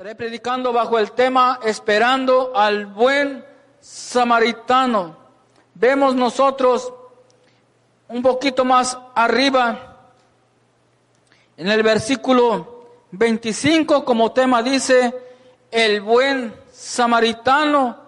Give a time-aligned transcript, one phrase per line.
[0.00, 3.44] Estaré predicando bajo el tema Esperando al buen
[3.80, 5.14] samaritano.
[5.74, 6.90] Vemos nosotros
[8.08, 9.98] un poquito más arriba,
[11.54, 15.14] en el versículo 25, como tema dice,
[15.70, 17.98] el buen samaritano.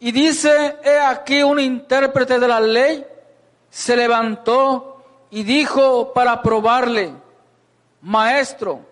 [0.00, 3.06] Y dice, he aquí un intérprete de la ley
[3.70, 7.14] se levantó y dijo para probarle,
[8.02, 8.91] maestro,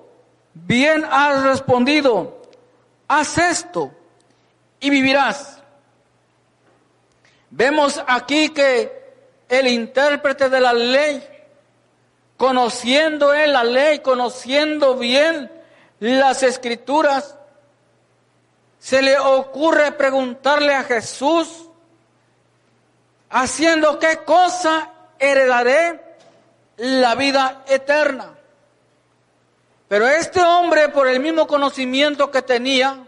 [0.53, 2.41] bien has respondido,
[3.07, 3.91] haz esto
[4.79, 5.61] y vivirás.
[7.49, 9.01] Vemos aquí que
[9.49, 11.27] el intérprete de la ley,
[12.37, 15.51] conociendo él la ley, conociendo bien
[15.99, 17.35] las escrituras,
[18.79, 21.67] se le ocurre preguntarle a Jesús,
[23.29, 24.89] haciendo qué cosa
[25.19, 26.01] heredaré
[26.77, 28.33] la vida eterna.
[29.91, 33.05] Pero este hombre, por el mismo conocimiento que tenía,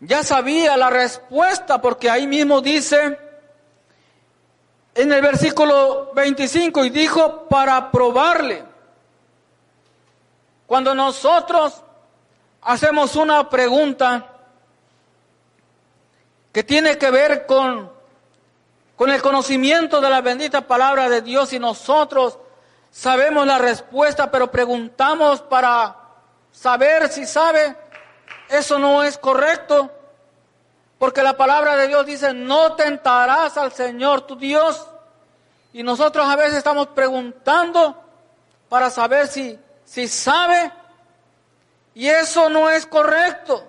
[0.00, 3.18] ya sabía la respuesta, porque ahí mismo dice
[4.94, 8.64] en el versículo 25, y dijo para probarle.
[10.66, 11.82] Cuando nosotros
[12.60, 14.26] hacemos una pregunta
[16.52, 17.90] que tiene que ver con
[18.94, 22.38] con el conocimiento de la bendita palabra de Dios y nosotros
[22.96, 25.94] sabemos la respuesta, pero preguntamos para
[26.50, 27.76] saber si sabe,
[28.48, 29.90] eso no es correcto.
[30.98, 34.86] Porque la palabra de Dios dice, no tentarás al Señor tu Dios.
[35.74, 38.02] Y nosotros a veces estamos preguntando
[38.70, 40.72] para saber si, si sabe.
[41.94, 43.62] Y eso no es correcto.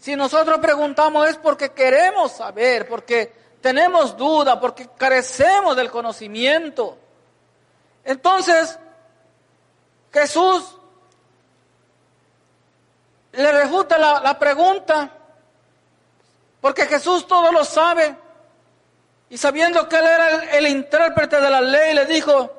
[0.00, 6.98] Si nosotros preguntamos es porque queremos saber, porque tenemos duda, porque carecemos del conocimiento.
[8.08, 8.78] Entonces,
[10.10, 10.78] Jesús
[13.32, 15.10] le refuta la, pregunta,
[16.62, 18.16] porque Jesús todo lo sabe,
[19.28, 22.50] y sabiendo que él era el, el intérprete de la ley, le dijo,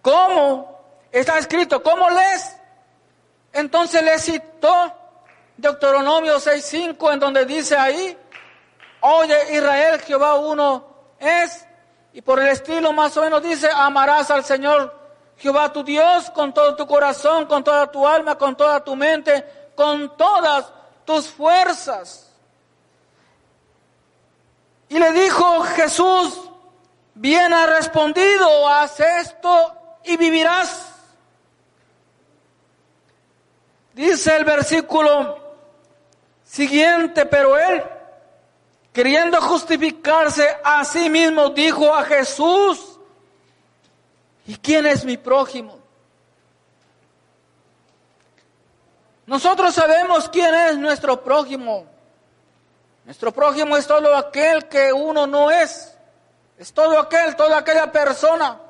[0.00, 0.80] ¿cómo?
[1.10, 2.56] Está escrito, ¿cómo lees?
[3.52, 4.96] Entonces le citó
[5.56, 8.16] Deuteronomio 6.5, en donde dice ahí,
[9.00, 10.86] Oye Israel, Jehová uno
[11.18, 11.66] es.
[12.12, 15.00] Y por el estilo más o menos dice, amarás al Señor
[15.38, 19.44] Jehová tu Dios con todo tu corazón, con toda tu alma, con toda tu mente,
[19.74, 20.70] con todas
[21.04, 22.30] tus fuerzas.
[24.88, 26.50] Y le dijo Jesús,
[27.14, 30.90] bien ha respondido, haz esto y vivirás.
[33.94, 35.38] Dice el versículo
[36.44, 37.82] siguiente, pero él
[38.92, 42.98] queriendo justificarse a sí mismo, dijo a Jesús,
[44.46, 45.78] ¿y quién es mi prójimo?
[49.26, 51.86] Nosotros sabemos quién es nuestro prójimo.
[53.04, 55.96] Nuestro prójimo es todo aquel que uno no es.
[56.58, 58.60] Es todo aquel, toda aquella persona.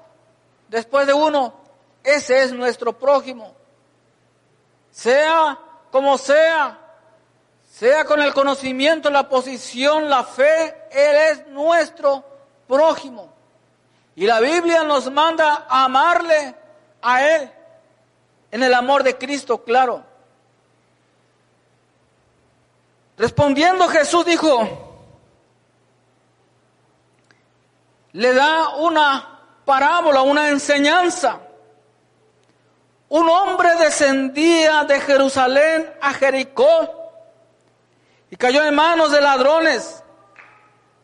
[0.68, 1.54] Después de uno,
[2.04, 3.54] ese es nuestro prójimo.
[4.90, 5.58] Sea
[5.90, 6.78] como sea,
[7.72, 12.22] sea con el conocimiento, la posición, la fe, Él es nuestro
[12.68, 13.32] prójimo.
[14.14, 16.54] Y la Biblia nos manda a amarle
[17.00, 17.50] a Él
[18.50, 20.04] en el amor de Cristo, claro.
[23.16, 24.98] Respondiendo Jesús dijo,
[28.12, 31.40] le da una parábola, una enseñanza.
[33.08, 37.01] Un hombre descendía de Jerusalén a Jericó
[38.32, 40.02] y cayó en manos de ladrones,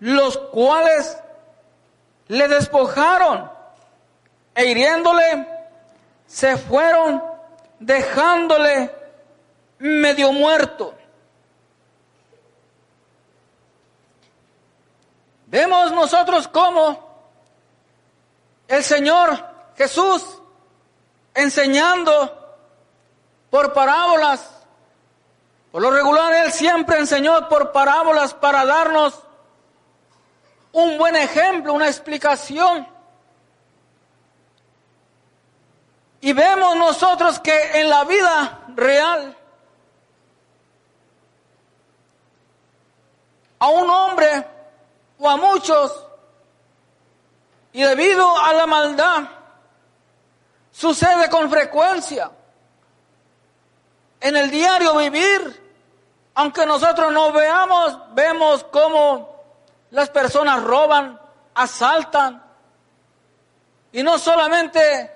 [0.00, 1.18] los cuales
[2.28, 3.52] le despojaron
[4.54, 5.46] e hiriéndole
[6.26, 7.22] se fueron
[7.80, 8.90] dejándole
[9.78, 10.94] medio muerto.
[15.48, 17.28] Vemos nosotros cómo
[18.68, 19.38] el Señor
[19.76, 20.24] Jesús
[21.34, 22.56] enseñando
[23.50, 24.57] por parábolas
[25.70, 29.22] por lo regular, Él siempre enseñó por parábolas para darnos
[30.72, 32.88] un buen ejemplo, una explicación.
[36.20, 39.36] Y vemos nosotros que en la vida real
[43.58, 44.46] a un hombre
[45.18, 46.06] o a muchos
[47.72, 49.24] y debido a la maldad
[50.72, 52.30] sucede con frecuencia
[54.20, 55.68] en el diario vivir,
[56.34, 59.36] aunque nosotros no veamos, vemos cómo
[59.90, 61.20] las personas roban,
[61.54, 62.42] asaltan,
[63.92, 65.12] y no solamente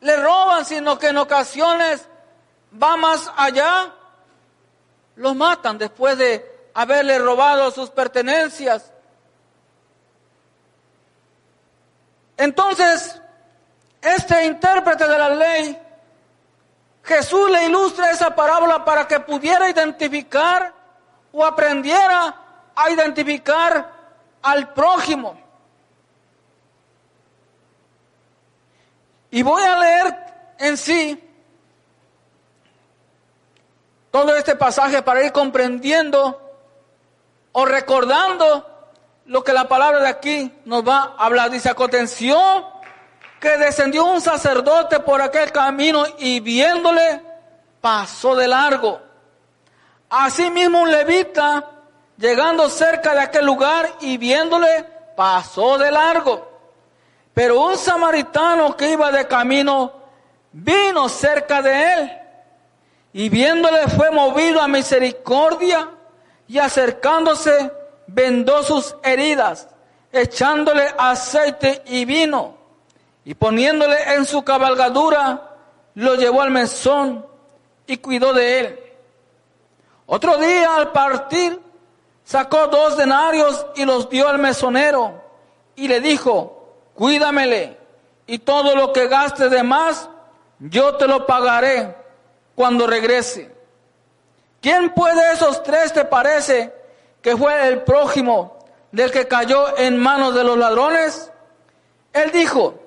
[0.00, 2.06] le roban, sino que en ocasiones
[2.80, 3.92] va más allá,
[5.16, 8.92] los matan después de haberle robado sus pertenencias.
[12.36, 13.20] Entonces,
[14.00, 15.78] este intérprete de la ley,
[17.10, 20.72] Jesús le ilustra esa parábola para que pudiera identificar
[21.32, 22.36] o aprendiera
[22.72, 23.90] a identificar
[24.40, 25.36] al prójimo.
[29.32, 30.16] Y voy a leer
[30.60, 31.20] en sí
[34.12, 36.40] todo este pasaje para ir comprendiendo
[37.50, 38.66] o recordando
[39.26, 41.50] lo que la palabra de aquí nos va a hablar.
[41.50, 42.69] Dice, aconteció
[43.40, 47.22] que descendió un sacerdote por aquel camino y viéndole
[47.80, 49.00] pasó de largo.
[50.10, 51.70] Asimismo un levita,
[52.18, 54.84] llegando cerca de aquel lugar y viéndole,
[55.16, 56.48] pasó de largo.
[57.32, 59.92] Pero un samaritano que iba de camino
[60.52, 62.12] vino cerca de él
[63.14, 65.88] y viéndole fue movido a misericordia
[66.46, 67.72] y acercándose
[68.06, 69.68] vendó sus heridas,
[70.12, 72.59] echándole aceite y vino
[73.24, 75.56] y poniéndole en su cabalgadura,
[75.94, 77.26] lo llevó al mesón
[77.86, 78.80] y cuidó de él.
[80.06, 81.60] Otro día al partir
[82.24, 85.22] sacó dos denarios y los dio al mesonero
[85.76, 87.78] y le dijo, cuídamele
[88.26, 90.08] y todo lo que gaste de más,
[90.58, 91.96] yo te lo pagaré
[92.54, 93.54] cuando regrese.
[94.60, 96.72] ¿Quién puede esos tres te parece
[97.22, 98.58] que fue el prójimo
[98.92, 101.32] del que cayó en manos de los ladrones?
[102.12, 102.79] Él dijo,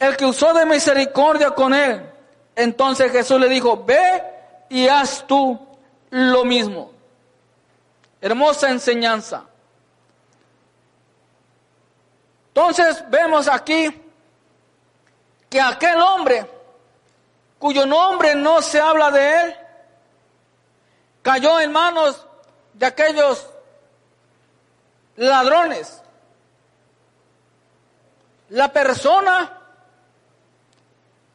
[0.00, 2.10] el que usó de misericordia con él.
[2.56, 4.24] Entonces Jesús le dijo, ve
[4.70, 5.60] y haz tú
[6.08, 6.90] lo mismo.
[8.20, 9.44] Hermosa enseñanza.
[12.48, 14.02] Entonces vemos aquí
[15.50, 16.50] que aquel hombre,
[17.58, 19.56] cuyo nombre no se habla de él,
[21.20, 22.26] cayó en manos
[22.72, 23.46] de aquellos
[25.16, 26.02] ladrones.
[28.48, 29.59] La persona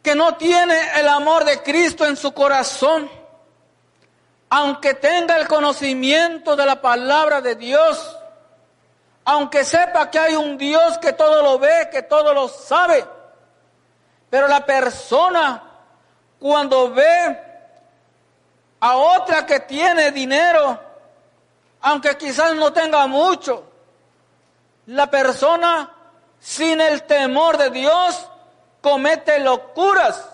[0.05, 3.09] que no tiene el amor de Cristo en su corazón,
[4.51, 8.15] aunque tenga el conocimiento de la palabra de Dios,
[9.23, 13.03] aunque sepa que hay un Dios que todo lo ve, que todo lo sabe.
[14.29, 15.63] Pero la persona
[16.37, 17.41] cuando ve
[18.81, 20.79] a otra que tiene dinero,
[21.81, 23.63] aunque quizás no tenga mucho,
[24.85, 25.91] la persona
[26.39, 28.29] sin el temor de Dios
[28.85, 30.29] comete locuras,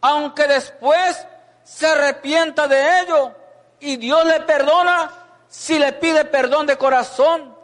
[0.00, 1.24] aunque después
[1.62, 3.32] se arrepienta de ello
[3.78, 5.12] y Dios le perdona
[5.46, 7.56] si le pide perdón de corazón.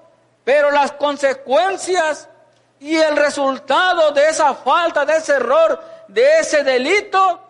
[0.45, 2.29] Pero las consecuencias
[2.79, 7.41] y el resultado de esa falta, de ese error, de ese delito,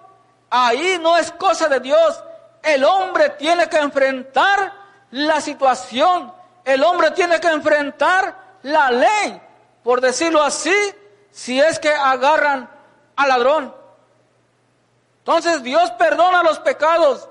[0.49, 2.25] ahí no es cosa de Dios.
[2.63, 4.73] El hombre tiene que enfrentar
[5.11, 6.33] la situación.
[6.65, 9.39] El hombre tiene que enfrentar la ley,
[9.83, 10.73] por decirlo así,
[11.33, 12.71] si es que agarran
[13.17, 13.75] al ladrón.
[15.19, 17.29] Entonces Dios perdona los pecados.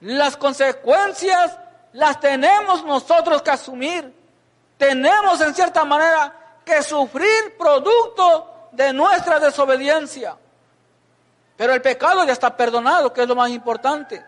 [0.00, 1.56] Las consecuencias
[1.92, 4.24] las tenemos nosotros que asumir
[4.76, 6.32] tenemos en cierta manera
[6.64, 10.36] que sufrir producto de nuestra desobediencia.
[11.56, 14.24] Pero el pecado ya está perdonado, que es lo más importante.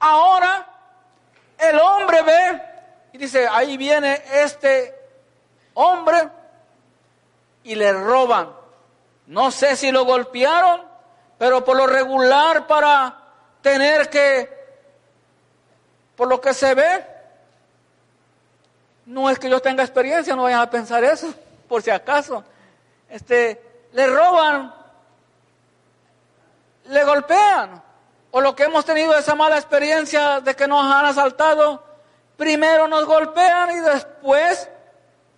[0.00, 0.66] Ahora
[1.56, 2.62] el hombre ve
[3.12, 4.94] y dice, ahí viene este
[5.74, 6.28] hombre
[7.68, 8.50] y le roban.
[9.26, 10.80] No sé si lo golpearon,
[11.36, 13.14] pero por lo regular para
[13.60, 14.48] tener que,
[16.16, 17.06] por lo que se ve,
[19.04, 21.28] no es que yo tenga experiencia, no vayan a pensar eso,
[21.68, 22.42] por si acaso.
[23.10, 24.74] Este, le roban,
[26.86, 27.82] le golpean.
[28.30, 31.84] O lo que hemos tenido esa mala experiencia de que nos han asaltado,
[32.38, 34.70] primero nos golpean y después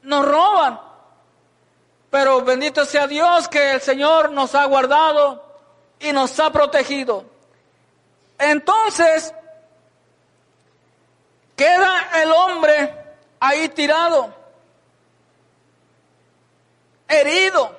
[0.02, 0.89] nos roban.
[2.10, 5.44] Pero bendito sea Dios que el Señor nos ha guardado
[6.00, 7.24] y nos ha protegido.
[8.36, 9.32] Entonces,
[11.54, 12.94] queda el hombre
[13.38, 14.34] ahí tirado,
[17.06, 17.76] herido,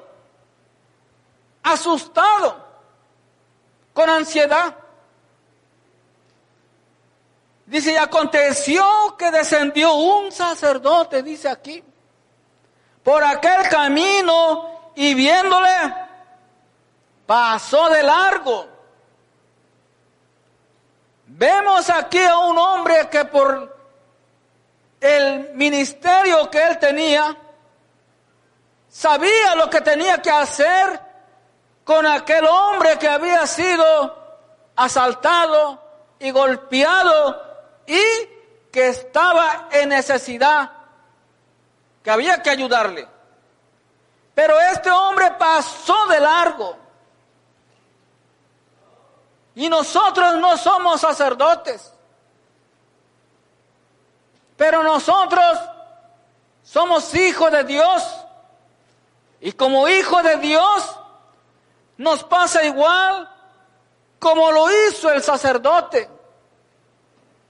[1.63, 2.65] asustado,
[3.93, 4.75] con ansiedad.
[7.65, 11.83] Dice, y aconteció que descendió un sacerdote, dice aquí,
[13.03, 15.93] por aquel camino y viéndole,
[17.25, 18.67] pasó de largo.
[21.25, 23.77] Vemos aquí a un hombre que por
[25.00, 27.36] el ministerio que él tenía,
[28.88, 31.00] sabía lo que tenía que hacer
[31.84, 34.22] con aquel hombre que había sido
[34.75, 35.81] asaltado
[36.20, 37.41] y golpeado
[37.88, 38.01] y
[38.72, 40.72] que estaba en necesidad,
[42.03, 43.08] que había que ayudarle.
[44.34, 46.77] Pero este hombre pasó de largo.
[49.55, 51.93] Y nosotros no somos sacerdotes.
[54.58, 55.60] Pero nosotros
[56.63, 58.03] somos hijos de Dios.
[59.41, 60.96] Y como hijos de Dios
[61.98, 63.29] nos pasa igual
[64.20, 66.10] como lo hizo el sacerdote.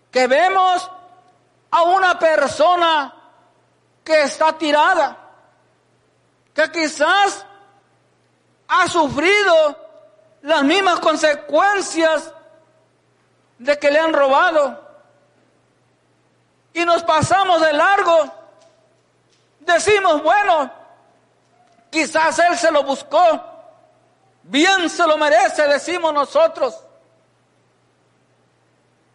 [0.09, 0.89] Que vemos
[1.69, 3.20] a una persona
[4.03, 5.17] que está tirada,
[6.53, 7.45] que quizás
[8.67, 9.77] ha sufrido
[10.41, 12.33] las mismas consecuencias
[13.57, 14.89] de que le han robado.
[16.73, 18.33] Y nos pasamos de largo,
[19.59, 20.71] decimos, bueno,
[21.89, 23.19] quizás Él se lo buscó,
[24.43, 26.79] bien se lo merece, decimos nosotros.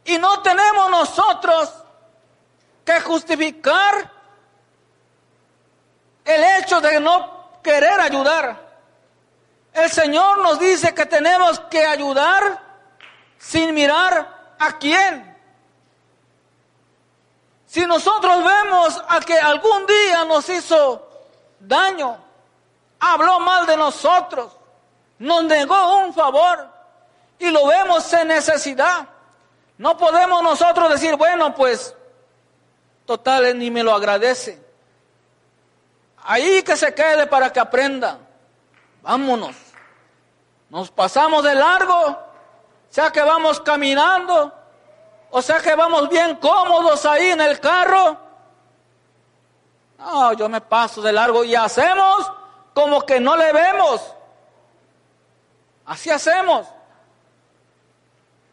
[0.05, 1.73] Y no tenemos nosotros
[2.85, 4.16] que justificar
[6.27, 8.67] el hecho de no querer ayudar.
[9.73, 12.61] El Señor nos dice que tenemos que ayudar
[13.39, 15.37] sin mirar a quién.
[17.67, 21.09] Si nosotros vemos a que algún día nos hizo
[21.61, 22.17] daño,
[22.99, 24.53] habló mal de nosotros,
[25.19, 26.69] nos negó un favor
[27.39, 29.07] y lo vemos en necesidad,
[29.79, 31.95] no podemos nosotros decir, bueno, pues,
[33.05, 34.66] total, ni me lo agradece.
[36.29, 38.19] Ahí que se quede para que aprenda.
[39.03, 39.55] Vámonos.
[40.69, 42.19] Nos pasamos de largo,
[42.89, 44.53] sea que vamos caminando,
[45.31, 48.19] o sea que vamos bien cómodos ahí en el carro.
[49.99, 52.33] No, yo me paso de largo y hacemos
[52.75, 54.03] como que no le vemos.
[55.87, 56.67] Así hacemos.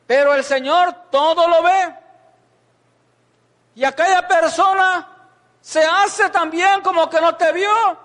[0.06, 1.96] Pero el Señor todo lo ve.
[3.74, 5.13] Y aquella persona
[5.64, 7.98] se hace también como que no te vio.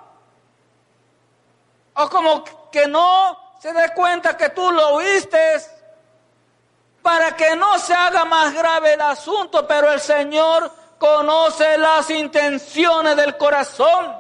[1.95, 5.57] O como que no se dé cuenta que tú lo oíste
[7.03, 13.17] para que no se haga más grave el asunto, pero el Señor conoce las intenciones
[13.17, 14.17] del corazón.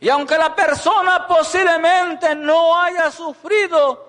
[0.00, 4.04] Y aunque la persona posiblemente no haya sufrido,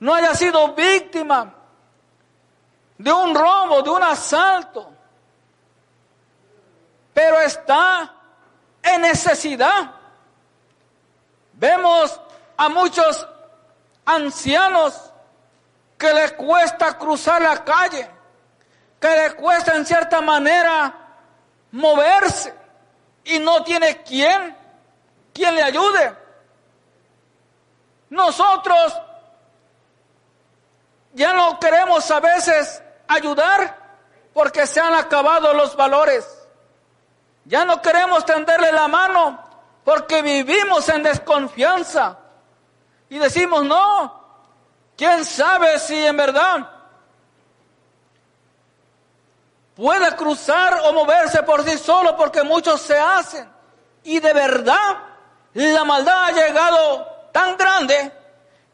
[0.00, 1.63] no haya sido víctima
[2.98, 4.90] de un robo, de un asalto,
[7.12, 8.12] pero está
[8.82, 9.90] en necesidad.
[11.54, 12.20] Vemos
[12.56, 13.26] a muchos
[14.04, 15.12] ancianos
[15.96, 18.10] que les cuesta cruzar la calle,
[19.00, 20.92] que les cuesta en cierta manera
[21.72, 22.54] moverse
[23.24, 24.56] y no tiene quien,
[25.32, 26.16] quien le ayude.
[28.10, 29.00] Nosotros
[31.14, 33.84] ya no queremos a veces ayudar
[34.32, 36.26] porque se han acabado los valores.
[37.44, 39.38] Ya no queremos tenderle la mano
[39.84, 42.18] porque vivimos en desconfianza.
[43.08, 44.22] Y decimos, no,
[44.96, 46.70] ¿quién sabe si en verdad
[49.76, 52.16] puede cruzar o moverse por sí solo?
[52.16, 53.48] Porque muchos se hacen.
[54.02, 54.98] Y de verdad,
[55.52, 58.12] la maldad ha llegado tan grande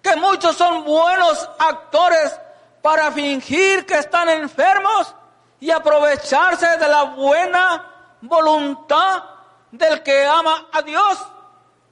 [0.01, 2.40] que muchos son buenos actores
[2.83, 5.15] para fingir que están enfermos
[5.61, 7.87] y aprovecharse de la buena
[8.23, 9.23] voluntad
[9.71, 11.19] del que ama a Dios.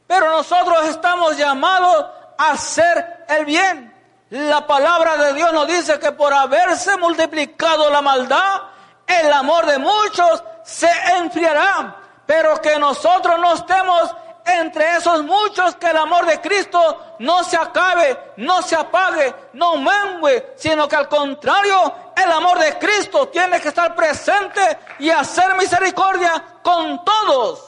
[0.07, 2.07] Pero nosotros estamos llamados
[2.38, 3.95] hacer el bien.
[4.30, 8.62] La palabra de Dios nos dice que por haberse multiplicado la maldad,
[9.07, 14.14] el amor de muchos se enfriará, pero que nosotros no estemos
[14.49, 19.76] entre esos muchos, que el amor de Cristo no se acabe, no se apague, no
[19.76, 25.55] mengue, sino que al contrario, el amor de Cristo tiene que estar presente y hacer
[25.57, 27.64] misericordia con todos.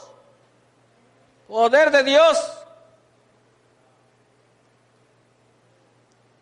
[1.47, 2.61] Poder de Dios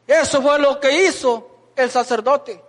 [0.09, 2.59] Eso fue lo que hizo el sacerdote.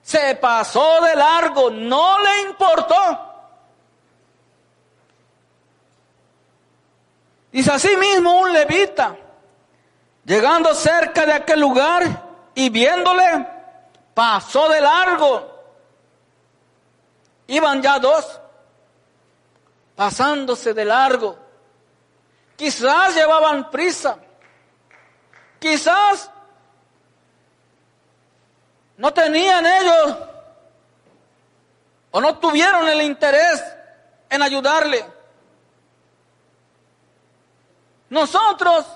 [0.00, 3.33] Se pasó de largo, no le importó.
[7.54, 9.16] Dice así mismo un levita,
[10.24, 12.02] llegando cerca de aquel lugar,
[12.52, 13.46] y viéndole,
[14.12, 15.54] pasó de largo.
[17.46, 18.40] Iban ya dos,
[19.94, 21.38] pasándose de largo.
[22.56, 24.18] Quizás llevaban prisa.
[25.60, 26.28] Quizás
[28.96, 30.16] no tenían ellos
[32.10, 33.62] o no tuvieron el interés
[34.28, 35.04] en ayudarle.
[38.14, 38.86] Nosotros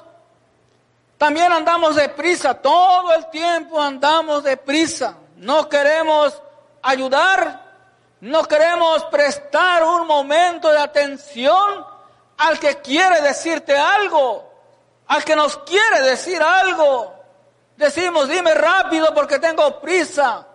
[1.17, 5.17] también andamos deprisa, todo el tiempo andamos deprisa.
[5.39, 6.41] No queremos
[6.83, 7.65] ayudar,
[8.21, 11.85] no queremos prestar un momento de atención
[12.37, 14.49] al que quiere decirte algo,
[15.09, 17.13] al que nos quiere decir algo.
[17.77, 20.47] Decimos, dime rápido porque tengo prisa.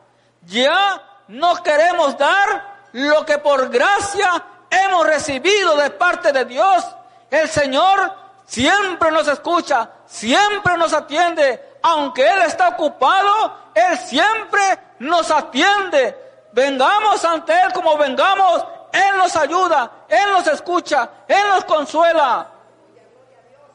[0.44, 6.86] Ya no queremos dar lo que por gracia hemos recibido de parte de Dios.
[7.30, 11.78] El Señor siempre nos escucha, siempre nos atiende.
[11.82, 16.48] Aunque Él está ocupado, Él siempre nos atiende.
[16.52, 22.48] Vengamos ante Él como vengamos, Él nos ayuda, Él nos escucha, Él nos consuela.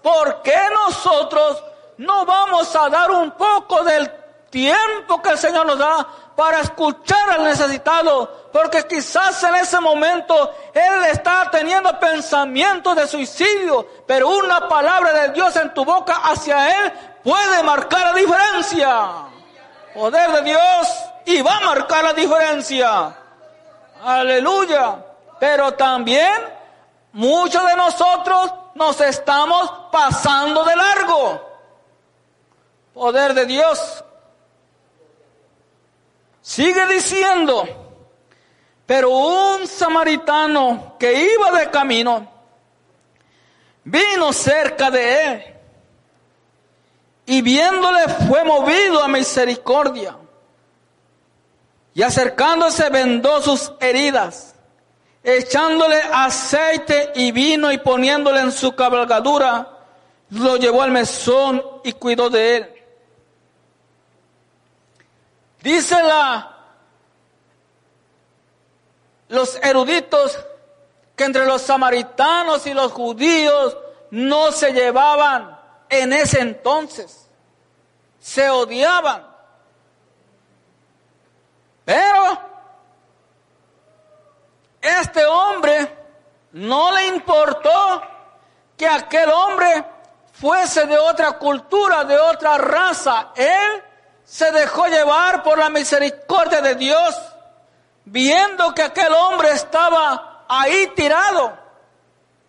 [0.02, 1.62] ¿Por qué nosotros
[1.98, 4.10] no vamos a dar un poco del
[4.50, 10.54] tiempo que el Señor nos da para escuchar al necesitado, porque quizás en ese momento
[10.72, 16.68] él está teniendo pensamientos de suicidio, pero una palabra de Dios en tu boca hacia
[16.68, 16.92] él
[17.24, 19.08] puede marcar la diferencia.
[19.94, 20.88] Poder de Dios
[21.26, 23.16] y va a marcar la diferencia.
[24.04, 25.04] Aleluya.
[25.40, 26.34] Pero también
[27.12, 31.48] muchos de nosotros nos estamos pasando de largo.
[32.94, 34.04] Poder de Dios.
[36.48, 37.68] Sigue diciendo,
[38.86, 42.26] pero un samaritano que iba de camino
[43.84, 45.44] vino cerca de él
[47.26, 50.16] y viéndole fue movido a misericordia
[51.92, 54.54] y acercándose vendó sus heridas,
[55.22, 59.68] echándole aceite y vino y poniéndole en su cabalgadura,
[60.30, 62.77] lo llevó al mesón y cuidó de él.
[65.68, 66.56] Dice la,
[69.28, 70.42] los eruditos
[71.14, 73.76] que entre los samaritanos y los judíos
[74.10, 77.28] no se llevaban en ese entonces.
[78.18, 79.26] Se odiaban.
[81.84, 82.40] Pero
[84.80, 85.98] este hombre
[86.52, 88.02] no le importó
[88.74, 89.84] que aquel hombre
[90.32, 93.32] fuese de otra cultura, de otra raza.
[93.36, 93.82] Él
[94.28, 97.18] se dejó llevar por la misericordia de Dios,
[98.04, 101.58] viendo que aquel hombre estaba ahí tirado,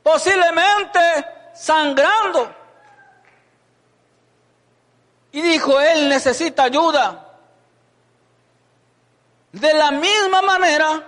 [0.04, 1.00] posiblemente
[1.54, 2.54] sangrando.
[5.32, 7.26] Y dijo, él necesita ayuda.
[9.54, 11.02] De la misma manera,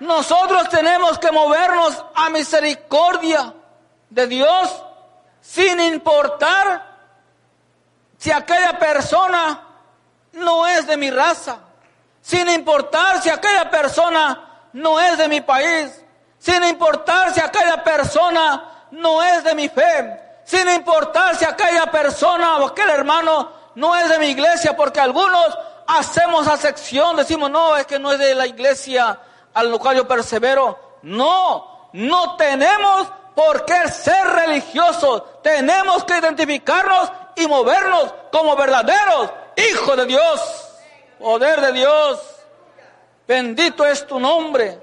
[0.00, 3.52] nosotros tenemos que movernos a misericordia
[4.08, 4.82] de Dios
[5.42, 6.94] sin importar
[8.16, 9.63] si aquella persona
[10.34, 11.58] no es de mi raza,
[12.20, 16.02] sin importar si aquella persona no es de mi país,
[16.38, 22.58] sin importar si aquella persona no es de mi fe, sin importar si aquella persona
[22.58, 27.86] o aquel hermano no es de mi iglesia, porque algunos hacemos acepción, decimos, no, es
[27.86, 29.18] que no es de la iglesia
[29.52, 30.98] al cual yo persevero.
[31.02, 39.96] No, no tenemos por qué ser religiosos, tenemos que identificarnos y movernos como verdaderos Hijo
[39.96, 40.40] de Dios,
[41.18, 42.20] poder de Dios,
[43.26, 44.80] bendito es tu nombre.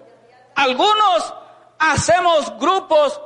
[0.56, 1.34] Algunos
[1.80, 3.20] hacemos grupos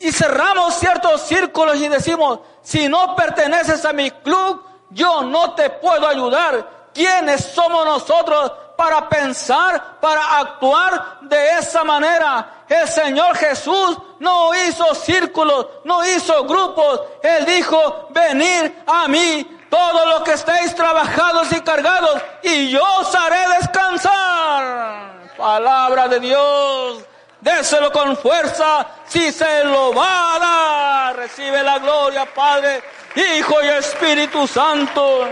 [0.00, 5.70] y cerramos ciertos círculos y decimos, si no perteneces a mi club, yo no te
[5.70, 6.78] puedo ayudar.
[6.94, 12.64] ¿Quiénes somos nosotros para pensar, para actuar de esa manera?
[12.68, 17.02] El Señor Jesús no hizo círculos, no hizo grupos.
[17.22, 23.14] Él dijo, venir a mí todos los que estéis trabajados y cargados, y yo os
[23.14, 25.34] haré descansar.
[25.36, 27.04] Palabra de Dios.
[27.40, 31.16] Déselo con fuerza si se lo va a dar.
[31.16, 32.82] Recibe la gloria, Padre,
[33.14, 35.28] Hijo y Espíritu Santo.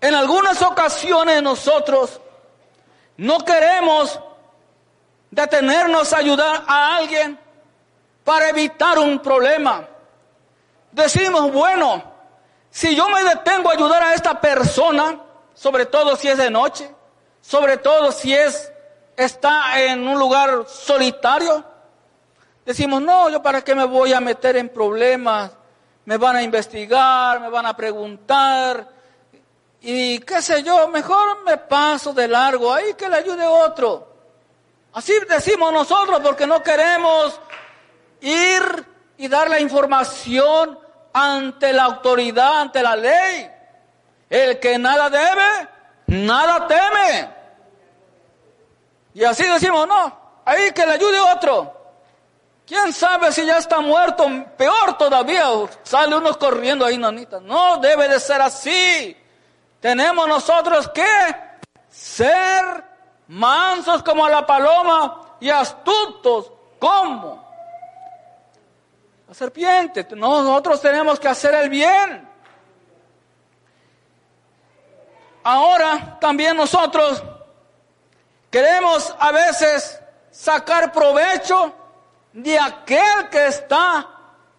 [0.00, 2.20] En algunas ocasiones nosotros
[3.16, 4.20] no queremos
[5.34, 7.38] detenernos a ayudar a alguien
[8.22, 9.86] para evitar un problema.
[10.92, 12.02] Decimos, bueno,
[12.70, 15.20] si yo me detengo a ayudar a esta persona,
[15.52, 16.88] sobre todo si es de noche,
[17.40, 18.70] sobre todo si es
[19.16, 21.64] está en un lugar solitario,
[22.64, 25.50] decimos, no, yo para qué me voy a meter en problemas,
[26.04, 28.88] me van a investigar, me van a preguntar,
[29.80, 34.13] y qué sé yo, mejor me paso de largo, ahí que le ayude otro.
[34.94, 37.40] Así decimos nosotros porque no queremos
[38.20, 40.78] ir y dar la información
[41.12, 43.50] ante la autoridad, ante la ley.
[44.30, 45.68] El que nada debe,
[46.06, 47.30] nada teme.
[49.14, 51.72] Y así decimos, no, ahí que le ayude otro.
[52.64, 54.26] ¿Quién sabe si ya está muerto?
[54.56, 55.48] Peor todavía,
[55.82, 57.40] sale uno corriendo ahí, nanita.
[57.40, 59.16] No debe de ser así.
[59.80, 61.04] Tenemos nosotros que
[61.90, 62.93] ser
[63.34, 67.44] mansos como la paloma y astutos como
[69.26, 70.06] la serpiente.
[70.14, 72.28] Nosotros tenemos que hacer el bien.
[75.42, 77.22] Ahora también nosotros
[78.50, 81.74] queremos a veces sacar provecho
[82.32, 84.08] de aquel que está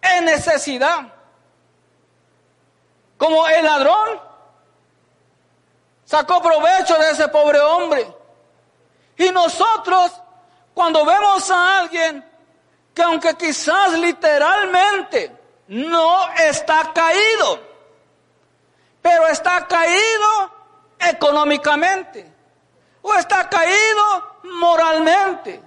[0.02, 1.12] en necesidad.
[3.16, 4.20] Como el ladrón
[6.04, 8.15] sacó provecho de ese pobre hombre.
[9.18, 10.12] Y nosotros,
[10.74, 12.24] cuando vemos a alguien
[12.94, 15.34] que aunque quizás literalmente
[15.68, 17.60] no está caído,
[19.02, 20.50] pero está caído
[20.98, 22.32] económicamente
[23.02, 25.62] o está caído moralmente,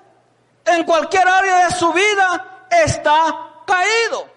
[0.65, 4.27] en cualquier área de su vida está caído.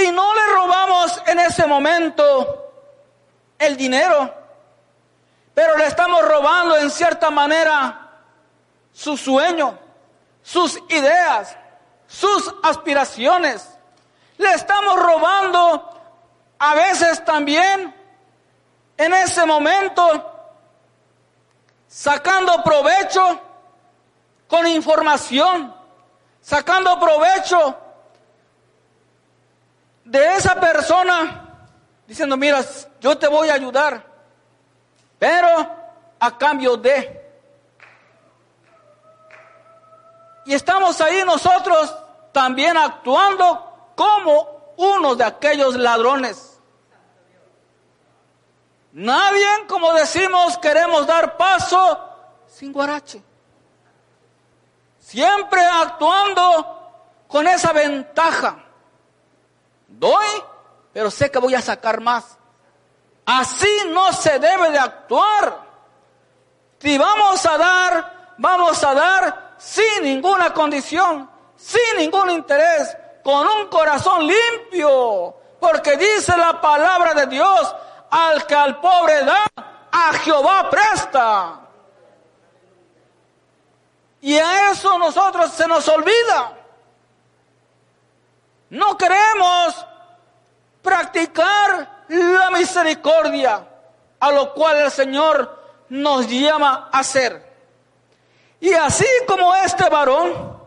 [0.00, 2.72] Y no le robamos en ese momento
[3.58, 4.41] el dinero,
[5.54, 8.10] pero le estamos robando en cierta manera
[8.92, 9.78] su sueño,
[10.42, 11.56] sus ideas,
[12.06, 13.68] sus aspiraciones.
[14.38, 15.88] Le estamos robando
[16.58, 17.94] a veces también
[18.96, 20.28] en ese momento
[21.86, 23.40] sacando provecho
[24.48, 25.74] con información,
[26.40, 27.78] sacando provecho
[30.04, 31.66] de esa persona,
[32.06, 32.60] diciendo, mira,
[33.00, 34.11] yo te voy a ayudar,
[35.22, 35.68] pero
[36.18, 37.22] a cambio de...
[40.46, 41.94] Y estamos ahí nosotros
[42.32, 46.58] también actuando como uno de aquellos ladrones.
[48.90, 52.00] Nadie, como decimos, queremos dar paso
[52.48, 53.22] sin guarache.
[54.98, 56.90] Siempre actuando
[57.28, 58.56] con esa ventaja.
[59.86, 60.26] Doy,
[60.92, 62.38] pero sé que voy a sacar más.
[63.24, 65.58] Así no se debe de actuar.
[66.78, 73.68] Si vamos a dar, vamos a dar sin ninguna condición, sin ningún interés, con un
[73.68, 75.36] corazón limpio.
[75.60, 77.74] Porque dice la palabra de Dios,
[78.10, 79.44] al que al pobre da,
[79.92, 81.60] a Jehová presta.
[84.22, 86.52] Y a eso nosotros se nos olvida.
[88.70, 89.86] No queremos
[90.82, 93.66] practicar la misericordia,
[94.20, 97.50] a lo cual el Señor nos llama a hacer.
[98.60, 100.60] Y así como este varón,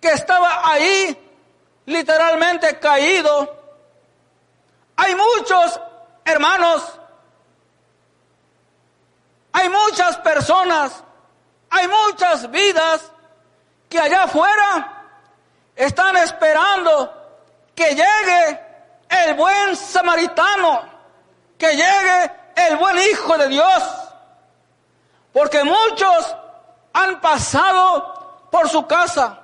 [0.00, 1.16] que estaba ahí
[1.86, 3.54] literalmente caído,
[4.96, 5.80] hay muchos
[6.24, 7.00] hermanos
[9.56, 11.02] hay muchas personas,
[11.70, 13.10] hay muchas vidas
[13.88, 15.06] que allá afuera
[15.74, 17.25] están esperando
[17.76, 18.60] que llegue
[19.08, 20.82] el buen samaritano,
[21.56, 23.82] que llegue el buen hijo de Dios.
[25.32, 26.36] Porque muchos
[26.92, 29.38] han pasado por su casa,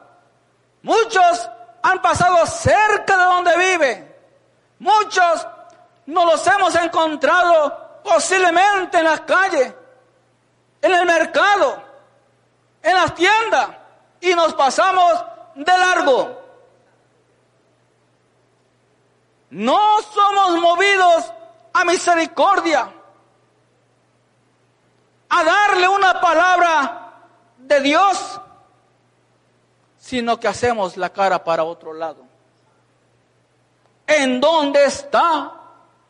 [0.83, 1.49] muchos
[1.83, 4.17] han pasado cerca de donde vive,
[4.81, 5.47] muchos
[6.07, 9.75] no los hemos encontrado posiblemente en las calles
[10.83, 11.81] en el mercado,
[12.83, 13.69] en las tiendas,
[14.21, 16.42] y nos pasamos de largo.
[19.53, 21.31] No somos movidos
[21.75, 22.91] a misericordia,
[25.29, 27.13] a darle una palabra
[27.59, 28.41] de Dios,
[29.99, 32.23] sino que hacemos la cara para otro lado.
[34.07, 35.53] ¿En dónde está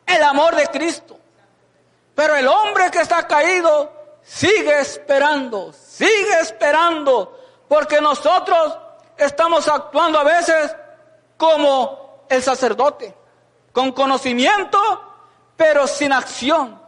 [0.05, 1.17] el amor de Cristo?
[2.15, 8.77] Pero el hombre que está caído sigue esperando, sigue esperando, porque nosotros
[9.17, 10.73] estamos actuando a veces
[11.35, 13.22] como el sacerdote,
[13.73, 14.79] con conocimiento,
[15.57, 16.79] pero sin acción.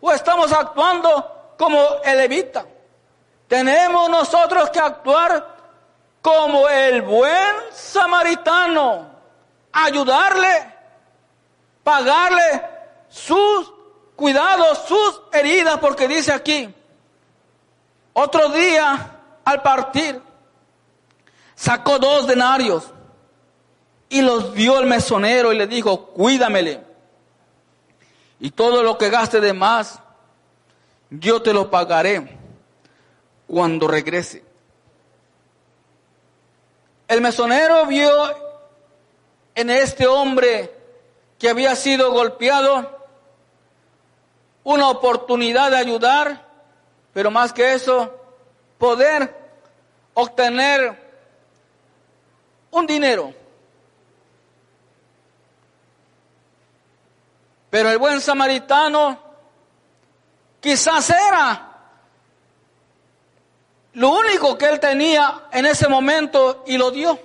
[0.00, 2.64] O estamos actuando como el levita.
[3.48, 5.56] Tenemos nosotros que actuar
[6.20, 9.06] como el buen samaritano,
[9.72, 10.74] ayudarle,
[11.82, 12.68] pagarle
[13.08, 13.72] sus
[14.14, 16.74] cuidados, sus heridas, porque dice aquí,
[18.12, 19.12] otro día
[19.44, 20.20] al partir,
[21.54, 22.92] sacó dos denarios
[24.08, 26.82] y los dio al mesonero y le dijo, cuídamele.
[28.38, 30.00] Y todo lo que gaste de más,
[31.10, 32.36] yo te lo pagaré
[33.46, 34.44] cuando regrese.
[37.08, 38.10] El mesonero vio
[39.54, 40.72] en este hombre
[41.38, 42.96] que había sido golpeado
[44.64, 46.44] una oportunidad de ayudar,
[47.12, 48.12] pero más que eso,
[48.78, 49.34] poder
[50.14, 51.06] obtener
[52.70, 53.32] un dinero.
[57.70, 59.18] Pero el buen samaritano
[60.60, 61.66] quizás era
[63.94, 67.18] lo único que él tenía en ese momento y lo dio.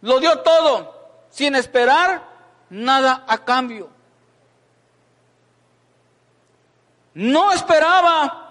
[0.00, 0.92] Lo dio todo,
[1.30, 2.22] sin esperar
[2.70, 3.88] nada a cambio.
[7.14, 8.46] No esperaba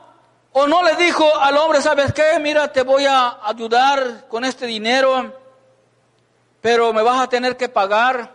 [0.54, 2.40] o no le dijo al hombre, ¿sabes qué?
[2.40, 5.34] Mira, te voy a ayudar con este dinero,
[6.62, 8.34] pero me vas a tener que pagar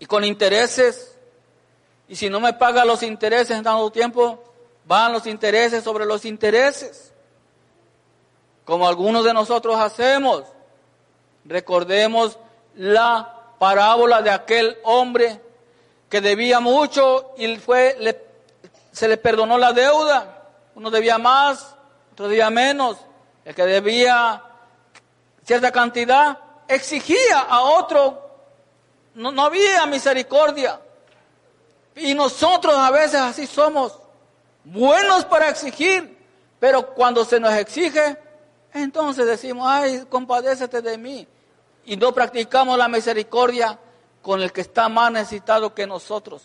[0.00, 1.16] y con intereses.
[2.08, 4.42] Y si no me paga los intereses en tanto tiempo,
[4.84, 7.12] van los intereses sobre los intereses,
[8.64, 10.42] como algunos de nosotros hacemos.
[11.44, 12.36] Recordemos
[12.74, 15.40] la parábola de aquel hombre
[16.08, 17.96] que debía mucho y fue,
[18.90, 20.48] se le perdonó la deuda.
[20.74, 21.76] Uno debía más,
[22.12, 22.96] otro debía menos.
[23.44, 24.42] El que debía
[25.44, 28.29] cierta cantidad exigía a otro.
[29.14, 30.80] No, había misericordia.
[31.96, 33.98] Y nosotros a veces así somos
[34.64, 36.16] buenos para exigir,
[36.58, 38.16] pero cuando se nos exige,
[38.72, 41.26] entonces decimos, ay, compadécete de mí.
[41.84, 43.78] Y no practicamos la misericordia
[44.22, 46.42] con el que está más necesitado que nosotros.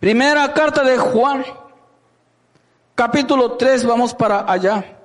[0.00, 1.44] Primera carta de Juan,
[2.94, 4.95] capítulo 3, vamos para allá.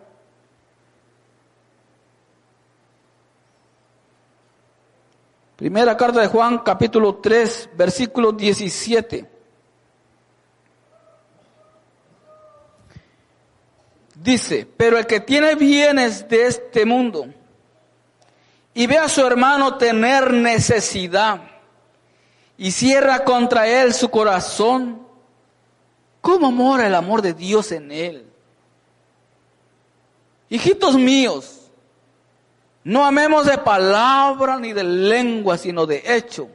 [5.62, 9.30] Primera carta de Juan, capítulo 3, versículo 17.
[14.16, 17.28] Dice, pero el que tiene bienes de este mundo
[18.74, 21.44] y ve a su hermano tener necesidad
[22.58, 25.06] y cierra contra él su corazón,
[26.22, 28.26] ¿cómo mora el amor de Dios en él?
[30.50, 31.61] Hijitos míos,
[32.84, 36.50] no amemos de palabra ni de lengua, sino de hecho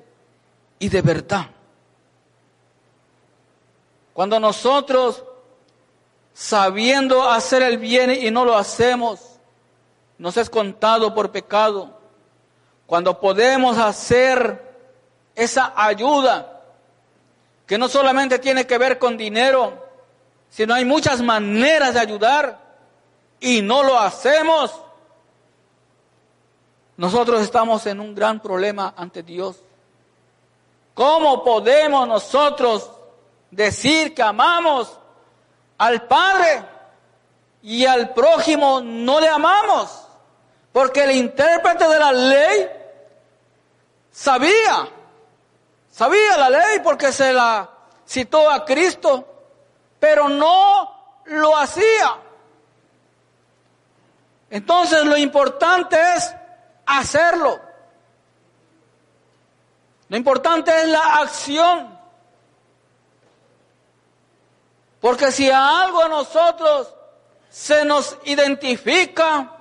[0.78, 1.46] y de verdad.
[4.12, 5.22] Cuando nosotros
[6.32, 9.20] sabiendo hacer el bien y no lo hacemos,
[10.18, 11.98] nos es contado por pecado.
[12.86, 14.62] Cuando podemos hacer
[15.34, 16.60] esa ayuda,
[17.66, 19.86] que no solamente tiene que ver con dinero,
[20.50, 22.60] sino hay muchas maneras de ayudar
[23.40, 24.72] y no lo hacemos,
[26.96, 29.56] nosotros estamos en un gran problema ante Dios.
[30.94, 32.90] ¿Cómo podemos nosotros
[33.50, 34.98] decir que amamos
[35.78, 36.64] al Padre
[37.62, 40.06] y al prójimo no le amamos,
[40.72, 42.70] porque el intérprete de la ley
[44.10, 44.88] sabía,
[45.90, 47.68] sabía la ley porque se la
[48.06, 49.26] citó a Cristo,
[49.98, 52.16] pero no lo hacía.
[54.48, 56.34] Entonces lo importante es
[56.86, 57.60] hacerlo.
[60.08, 61.98] Lo importante es la acción.
[65.00, 66.94] Porque si a algo a nosotros
[67.50, 69.52] se nos identifica,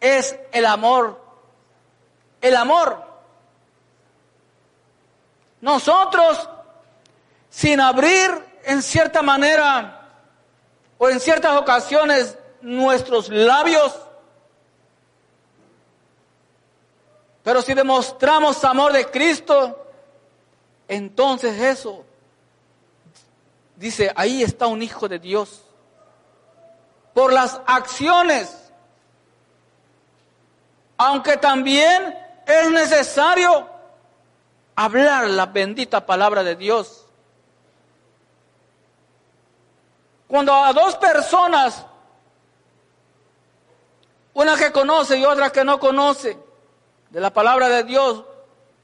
[0.00, 1.20] es el amor.
[2.40, 3.02] El amor.
[5.60, 6.48] Nosotros,
[7.48, 8.30] sin abrir
[8.64, 10.10] en cierta manera
[10.98, 13.94] o en ciertas ocasiones nuestros labios,
[17.44, 19.86] pero si demostramos amor de Cristo,
[20.88, 22.04] entonces eso
[23.76, 25.62] dice, ahí está un hijo de Dios.
[27.12, 28.72] Por las acciones.
[30.96, 33.68] Aunque también es necesario
[34.74, 37.04] hablar la bendita palabra de Dios.
[40.26, 41.84] Cuando a dos personas,
[44.32, 46.38] una que conoce y otra que no conoce,
[47.14, 48.24] de la palabra de Dios,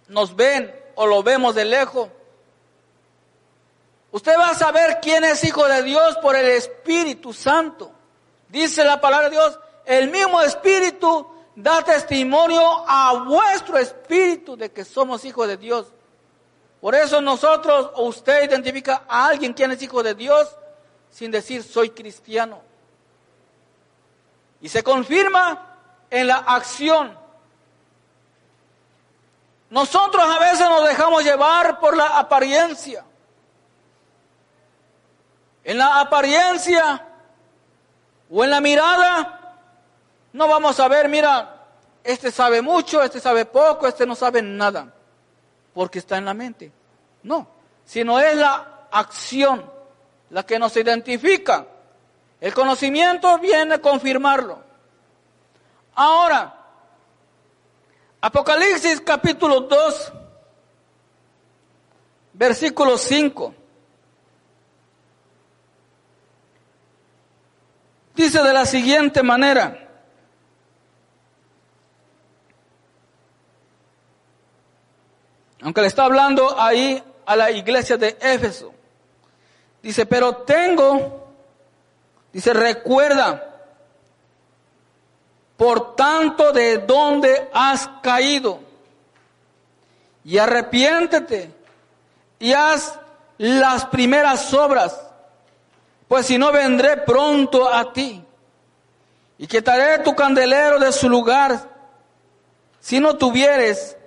[0.09, 2.09] nos ven o lo vemos de lejos,
[4.13, 7.93] Usted va a saber quién es hijo de Dios por el Espíritu Santo.
[8.49, 14.85] Dice la palabra de Dios, el mismo Espíritu da testimonio a vuestro Espíritu de que
[14.85, 15.87] somos hijos de Dios.
[16.81, 20.57] Por eso nosotros o usted identifica a alguien quien es hijo de Dios
[21.11, 22.63] sin decir soy cristiano.
[24.61, 25.77] Y se confirma
[26.11, 27.17] en la acción.
[29.71, 33.05] Nosotros a veces nos dejamos llevar por la apariencia.
[35.63, 37.07] En la apariencia
[38.29, 39.57] o en la mirada
[40.33, 41.67] no vamos a ver, mira,
[42.03, 44.93] este sabe mucho, este sabe poco, este no sabe nada,
[45.75, 46.73] porque está en la mente.
[47.23, 47.47] No,
[47.85, 49.71] sino es la acción
[50.31, 51.67] la que nos identifica.
[52.41, 54.63] El conocimiento viene a confirmarlo.
[55.95, 56.60] Ahora,
[58.23, 60.13] Apocalipsis capítulo 2,
[62.35, 63.55] versículo 5.
[68.15, 69.89] Dice de la siguiente manera.
[75.63, 78.75] Aunque le está hablando ahí a la iglesia de Éfeso.
[79.83, 81.33] Dice, pero tengo,
[82.33, 83.50] dice, recuerda,
[85.61, 88.61] por tanto, de dónde has caído,
[90.25, 91.53] y arrepiéntete,
[92.39, 92.99] y haz
[93.37, 94.99] las primeras obras,
[96.09, 98.25] pues si no vendré pronto a ti,
[99.37, 101.69] y quitaré tu candelero de su lugar,
[102.81, 103.99] si no tuvieres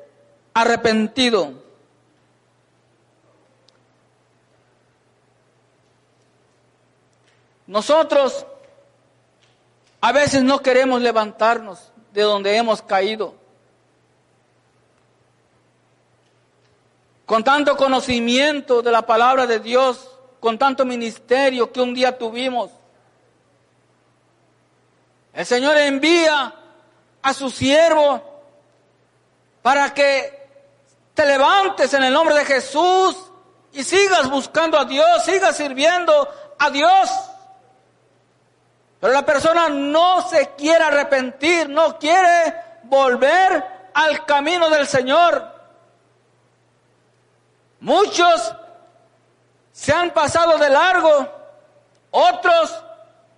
[0.55, 1.53] arrepentido.
[7.67, 8.43] Nosotros
[10.03, 11.79] a veces no queremos levantarnos
[12.11, 13.35] de donde hemos caído.
[17.25, 20.11] Con tanto conocimiento de la palabra de Dios,
[20.41, 22.69] con tanto ministerio que un día tuvimos,
[25.31, 26.53] el Señor envía
[27.21, 28.21] a su siervo
[29.61, 30.49] para que
[31.13, 33.15] te levantes en el nombre de Jesús
[33.71, 36.27] y sigas buscando a Dios, sigas sirviendo
[36.59, 37.09] a Dios.
[39.03, 45.45] Pero la persona no se quiere arrepentir, no quiere volver al camino del Señor.
[47.81, 48.55] Muchos
[49.73, 51.27] se han pasado de largo,
[52.11, 52.81] otros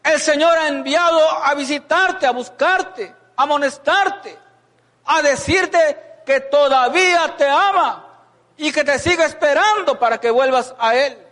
[0.03, 4.37] el Señor ha enviado a visitarte, a buscarte, a amonestarte,
[5.05, 8.05] a decirte que todavía te ama
[8.55, 11.24] y que te sigue esperando para que vuelvas a Él.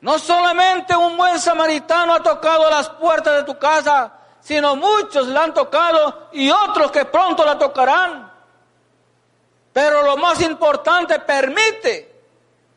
[0.00, 5.44] No solamente un buen samaritano ha tocado las puertas de tu casa, sino muchos la
[5.44, 8.32] han tocado y otros que pronto la tocarán.
[9.72, 12.22] Pero lo más importante, permite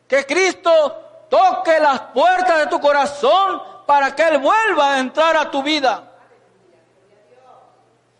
[0.08, 5.50] que Cristo toque las puertas de tu corazón para que Él vuelva a entrar a
[5.50, 6.10] tu vida.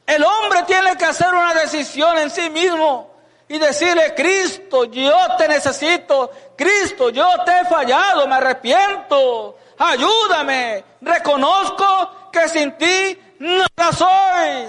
[0.07, 3.10] El hombre tiene que hacer una decisión en sí mismo
[3.51, 12.31] y decirle, Cristo, yo te necesito, Cristo, yo te he fallado, me arrepiento, ayúdame, reconozco
[12.31, 14.69] que sin ti nada soy.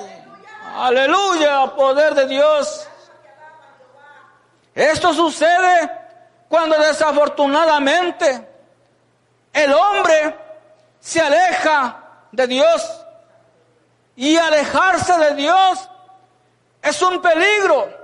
[0.78, 2.88] Aleluya, poder de Dios.
[4.74, 5.92] Esto sucede
[6.50, 8.48] cuando desafortunadamente
[9.54, 10.36] el hombre
[11.00, 13.06] se aleja de Dios.
[14.16, 15.88] Y alejarse de Dios
[16.82, 18.01] es un peligro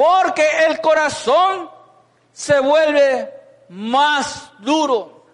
[0.00, 1.70] porque el corazón
[2.32, 3.34] se vuelve
[3.68, 5.26] más duro.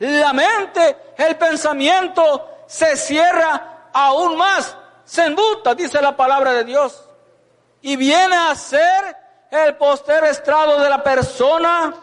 [0.00, 7.08] La mente, el pensamiento se cierra aún más, se embuta, dice la palabra de Dios.
[7.80, 9.16] Y viene a ser
[9.52, 11.94] el poster estrado de la persona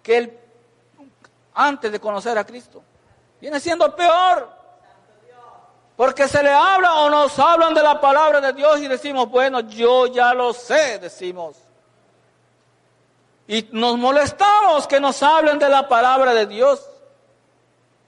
[0.00, 0.38] que
[1.54, 2.84] antes de conocer a Cristo.
[3.40, 4.57] Viene siendo peor.
[5.98, 9.58] Porque se le habla o nos hablan de la palabra de Dios y decimos, bueno,
[9.58, 11.56] yo ya lo sé, decimos.
[13.48, 16.88] Y nos molestamos que nos hablen de la palabra de Dios.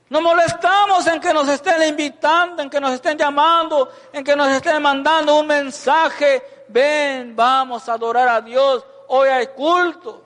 [0.08, 4.46] Nos molestamos en que nos estén invitando, en que nos estén llamando, en que nos
[4.50, 6.66] estén mandando un mensaje.
[6.68, 8.86] Ven, vamos a adorar a Dios.
[9.08, 10.22] Hoy hay culto.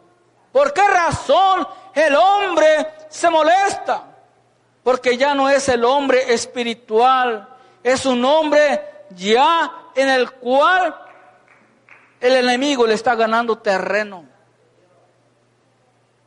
[0.52, 4.04] ¿Por qué razón el hombre se molesta?
[4.82, 7.52] Porque ya no es el hombre espiritual,
[7.84, 10.96] es un hombre ya en el cual
[12.18, 14.24] el enemigo le está ganando terreno.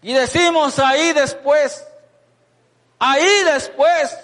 [0.03, 1.85] Y decimos ahí después,
[2.99, 4.15] ahí después,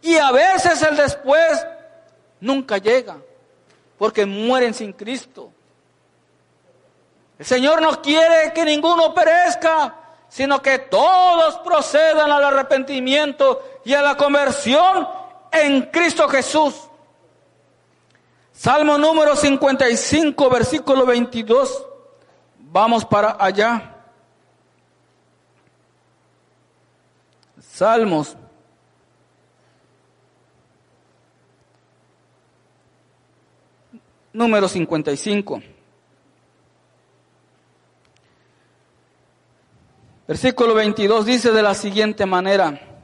[0.00, 1.66] y a veces el después
[2.40, 3.16] nunca llega,
[3.98, 5.52] porque mueren sin Cristo.
[7.40, 9.94] El Señor no quiere que ninguno perezca,
[10.28, 15.25] sino que todos procedan al arrepentimiento y a la conversión
[15.64, 16.74] en Cristo Jesús.
[18.52, 21.86] Salmo número 55, versículo 22.
[22.58, 23.94] Vamos para allá.
[27.60, 28.36] Salmos.
[34.32, 35.62] Número 55.
[40.26, 42.95] Versículo 22 dice de la siguiente manera,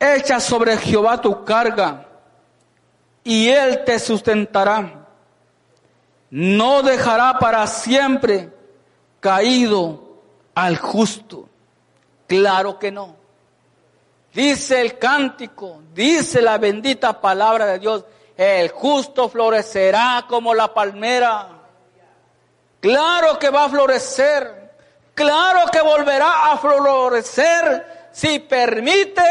[0.00, 2.06] echa sobre Jehová tu carga
[3.22, 5.06] y él te sustentará.
[6.30, 8.50] No dejará para siempre
[9.20, 10.22] caído
[10.54, 11.48] al justo.
[12.26, 13.14] Claro que no.
[14.32, 18.04] Dice el cántico, dice la bendita palabra de Dios,
[18.36, 21.48] el justo florecerá como la palmera.
[22.80, 24.60] Claro que va a florecer
[25.20, 29.22] Claro que volverá a florecer si permite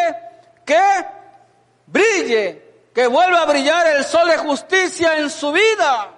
[0.70, 1.06] que
[1.88, 6.12] brille, que vuelva a brillar el sol de justicia en su vida.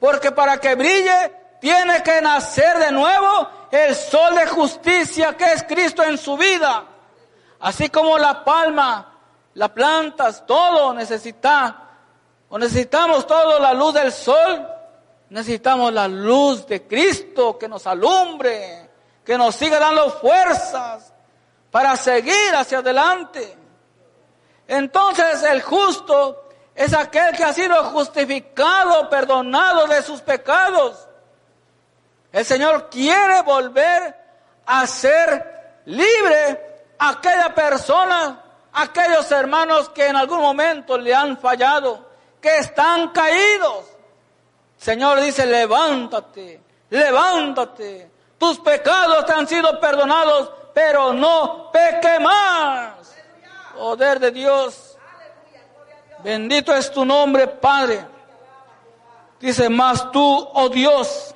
[0.00, 5.64] Porque para que brille tiene que nacer de nuevo el sol de justicia que es
[5.64, 6.84] Cristo en su vida.
[7.60, 9.18] Así como la palma,
[9.54, 11.88] las plantas, todo necesita,
[12.48, 14.66] o necesitamos todo la luz del sol,
[15.30, 18.88] Necesitamos la luz de Cristo que nos alumbre,
[19.22, 21.12] que nos siga dando fuerzas
[21.70, 23.56] para seguir hacia adelante.
[24.66, 31.08] Entonces el justo es aquel que ha sido justificado, perdonado de sus pecados.
[32.30, 34.14] El Señor quiere volver
[34.66, 42.06] a ser libre a aquella persona, aquellos hermanos que en algún momento le han fallado,
[42.40, 43.86] que están caídos.
[44.76, 48.10] Señor dice, levántate, levántate.
[48.38, 53.12] Tus pecados te han sido perdonados, pero no peque más.
[53.76, 54.96] Poder de Dios.
[56.22, 58.06] Bendito es tu nombre, Padre.
[59.40, 61.34] Dice, más tú, oh Dios,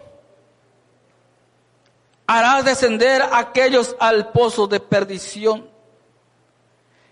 [2.25, 5.69] harás descender a aquellos al pozo de perdición.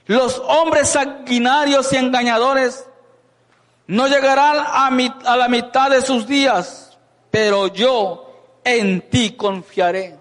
[0.07, 2.87] Los hombres sanguinarios y engañadores
[3.89, 6.97] no llegarán a, la mitad de sus días,
[7.29, 10.20] pero yo en ti confiaré.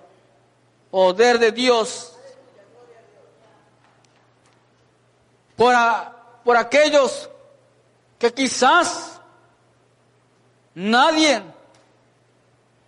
[0.92, 2.16] Poder de Dios.
[5.56, 5.76] Por,
[6.44, 7.30] por aquellos
[8.18, 9.20] que quizás
[10.74, 11.44] nadie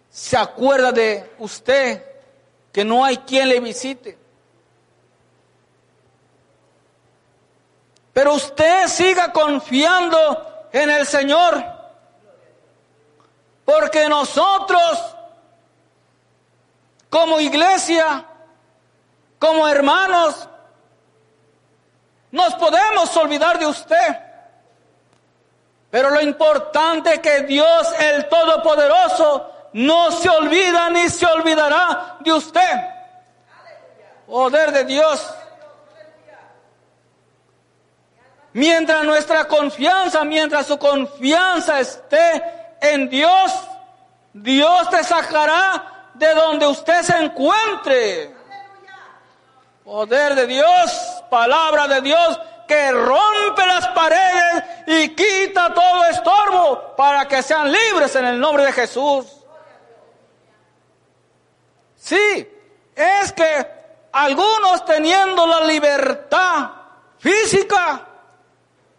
[0.09, 2.05] se acuerda de usted,
[2.71, 4.17] que no hay quien le visite.
[8.13, 11.63] Pero usted siga confiando en el Señor.
[13.63, 15.15] Porque nosotros,
[17.11, 18.25] como iglesia,
[19.37, 20.47] como hermanos,
[22.31, 24.17] nos podemos olvidar de usted.
[25.89, 32.31] Pero lo importante es que Dios el Todopoderoso no se olvida ni se olvidará de
[32.31, 32.79] usted.
[34.25, 35.33] Poder de Dios.
[38.53, 43.53] Mientras nuestra confianza, mientras su confianza esté en Dios,
[44.31, 48.35] Dios te sacará de donde usted se encuentre.
[49.83, 57.27] Poder de Dios, palabra de Dios que rompe las paredes y quita todo estorbo para
[57.27, 59.25] que sean libres en el nombre de Jesús.
[61.97, 62.49] Sí,
[62.95, 63.81] es que
[64.11, 66.71] algunos teniendo la libertad
[67.17, 68.07] física,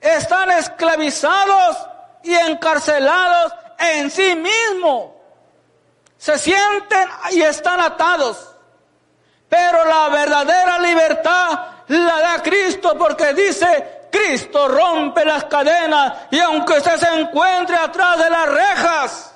[0.00, 1.76] están esclavizados
[2.22, 5.12] y encarcelados en sí mismos.
[6.22, 8.54] Se sienten y están atados.
[9.48, 11.58] Pero la verdadera libertad
[11.88, 18.18] la da Cristo porque dice, Cristo rompe las cadenas y aunque usted se encuentre atrás
[18.20, 19.34] de las rejas,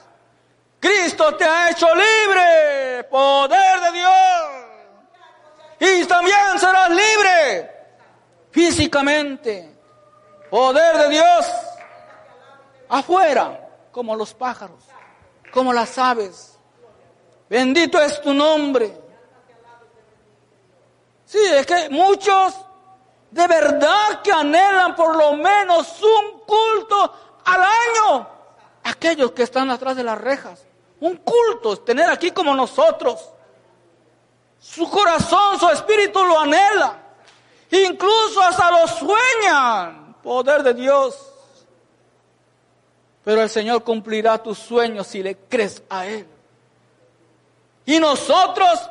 [0.78, 4.12] Cristo te ha hecho libre, poder de Dios.
[5.80, 7.70] Y también serás libre
[8.52, 9.76] físicamente
[10.48, 11.46] Poder de Dios.
[12.88, 14.84] Afuera, como los pájaros,
[15.52, 16.55] como las aves.
[17.48, 18.96] Bendito es tu nombre.
[21.24, 22.54] Sí, es que muchos
[23.30, 27.12] de verdad que anhelan por lo menos un culto
[27.44, 28.28] al año.
[28.84, 30.64] Aquellos que están atrás de las rejas.
[31.00, 33.28] Un culto, tener aquí como nosotros.
[34.58, 36.98] Su corazón, su espíritu lo anhela.
[37.70, 41.32] Incluso hasta lo sueñan poder de Dios.
[43.24, 46.26] Pero el Señor cumplirá tus sueños si le crees a Él.
[47.86, 48.90] Y nosotros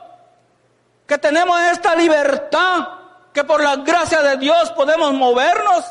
[1.06, 2.88] que tenemos esta libertad,
[3.34, 5.86] que por la gracia de Dios podemos movernos,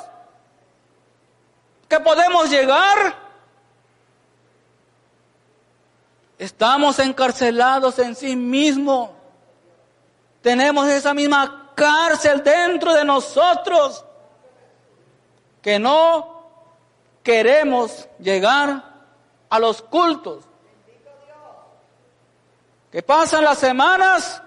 [1.89, 3.15] que podemos llegar,
[6.39, 9.11] estamos encarcelados en sí mismos.
[10.41, 14.05] tenemos esa misma cárcel dentro de nosotros
[15.63, 16.45] que no
[17.23, 18.85] queremos llegar
[19.49, 20.45] a los cultos.
[22.95, 24.41] Que pasan las semanas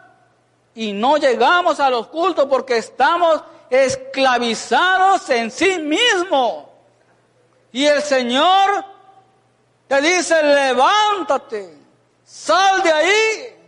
[0.73, 6.63] y no llegamos a los cultos porque estamos esclavizados en sí mismos.
[7.73, 8.85] Y el Señor
[9.89, 11.77] te dice, levántate,
[12.23, 13.59] sal de ahí.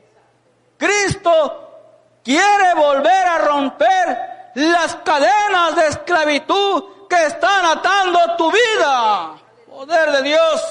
[0.78, 9.34] Cristo quiere volver a romper las cadenas de esclavitud que están atando tu vida.
[9.70, 10.64] Poder de Dios.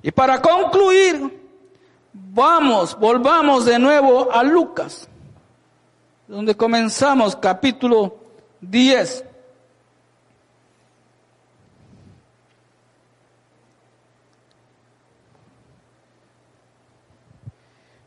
[0.00, 1.43] Y para concluir,
[2.14, 5.08] vamos, volvamos de nuevo a Lucas,
[6.28, 8.16] donde comenzamos capítulo
[8.60, 9.24] 10.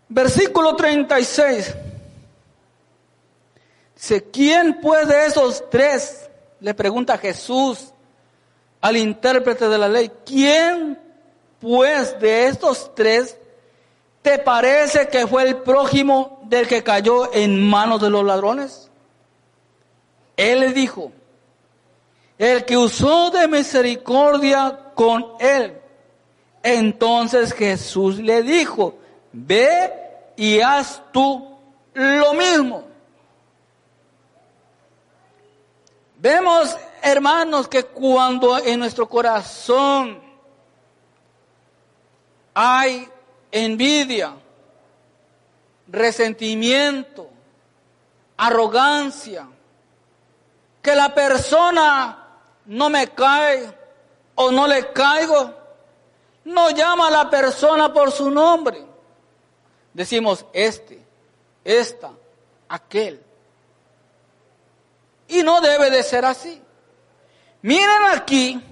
[0.10, 1.76] Versículo 36.
[3.93, 6.30] Dice, ¿quién pues de esos tres?
[6.60, 7.91] Le pregunta Jesús
[8.80, 10.97] al intérprete de la ley, ¿quién
[11.60, 13.38] pues de estos tres
[14.28, 18.91] te parece que fue el prójimo del que cayó en manos de los ladrones?
[20.36, 21.13] Él le dijo,
[22.38, 25.80] el que usó de misericordia con él.
[26.61, 28.95] Entonces Jesús le dijo,
[29.32, 29.93] ve
[30.36, 31.57] y haz tú
[31.93, 32.84] lo mismo.
[36.17, 40.19] Vemos, hermanos, que cuando en nuestro corazón
[42.53, 43.07] hay
[43.52, 44.34] envidia,
[45.88, 47.30] resentimiento,
[48.38, 49.48] arrogancia,
[50.82, 52.28] que la persona
[52.66, 53.74] no me cae
[54.36, 55.54] o no le caigo,
[56.45, 58.86] no llama a la persona por su nombre.
[59.93, 61.04] Decimos este,
[61.64, 62.12] esta,
[62.70, 63.22] aquel.
[65.28, 66.62] Y no debe de ser así.
[67.64, 68.64] Miren aquí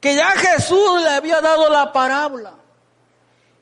[0.00, 2.52] que ya Jesús le había dado la parábola.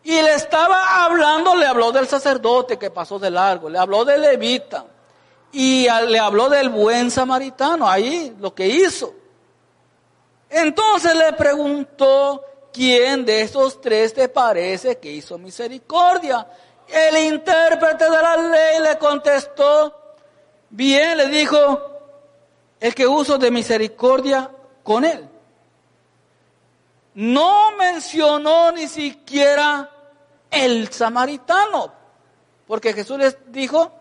[0.04, 4.22] Y le estaba hablando, le habló del sacerdote que pasó de largo, le habló del
[4.22, 4.84] levita
[5.52, 9.14] y le habló del buen samaritano, ahí lo que hizo.
[10.50, 12.42] Entonces le preguntó,
[12.72, 16.46] ¿quién de estos tres te parece que hizo misericordia?
[16.88, 20.16] El intérprete de la ley le contestó,
[20.68, 21.92] bien, le dijo,
[22.80, 24.50] el que uso de misericordia
[24.82, 25.28] con él.
[27.14, 29.90] No mencionó ni siquiera
[30.50, 31.92] el samaritano,
[32.66, 33.92] porque Jesús les dijo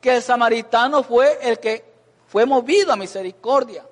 [0.00, 1.84] que el samaritano fue el que
[2.28, 3.84] fue movido a misericordia,